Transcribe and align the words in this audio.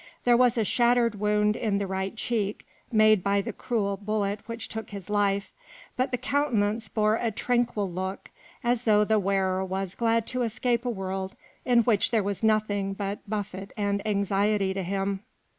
There 0.25 0.35
was 0.35 0.55
the 0.55 0.65
shattered 0.65 1.19
wound 1.19 1.55
in 1.55 1.77
the 1.77 1.85
right 1.85 2.15
cheek, 2.15 2.65
made 2.91 3.23
by 3.23 3.39
the 3.41 3.53
cruel 3.53 3.97
bullet 3.97 4.39
which 4.47 4.67
took 4.67 4.89
his 4.89 5.11
life, 5.11 5.51
but 5.95 6.09
the 6.09 6.17
countenance 6.17 6.87
bore 6.87 7.17
a 7.17 7.29
tranquil 7.29 7.87
look, 7.87 8.31
as 8.63 8.85
though 8.85 9.03
the 9.03 9.19
wearer 9.19 9.63
was 9.63 9.93
glad 9.93 10.25
to 10.29 10.41
escape 10.41 10.85
a 10.85 10.89
world 10.89 11.35
in 11.65 11.81
which 11.83 12.09
there 12.09 12.23
was 12.23 12.41
nothing 12.41 12.93
but 12.95 13.19
buffet 13.29 13.73
and 13.77 14.01
anxiety 14.07 14.73
to 14.73 14.81
him. 14.81 15.19